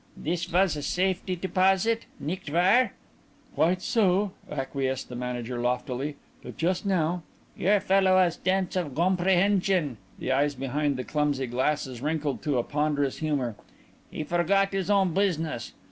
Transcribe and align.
"This 0.17 0.51
was 0.51 0.75
a 0.75 0.81
safety 0.81 1.35
deposit, 1.35 2.07
nicht 2.19 2.49
wahr?" 2.49 2.93
"Quite 3.53 3.83
so," 3.83 4.31
acquiesced 4.49 5.09
the 5.09 5.15
manager 5.15 5.59
loftily, 5.61 6.15
"but 6.41 6.57
just 6.57 6.87
now" 6.87 7.21
"Your 7.55 7.79
fellow 7.79 8.15
was 8.15 8.35
dense 8.35 8.75
of 8.75 8.95
gomprehension." 8.95 9.97
The 10.17 10.31
eyes 10.31 10.55
behind 10.55 10.97
the 10.97 11.03
clumsy 11.03 11.45
glasses 11.45 12.01
wrinkled 12.01 12.41
to 12.41 12.57
a 12.57 12.63
ponderous 12.63 13.19
humour. 13.19 13.55
"He 14.09 14.23
forgot 14.23 14.71
his 14.73 14.89
own 14.89 15.13
business. 15.13 15.71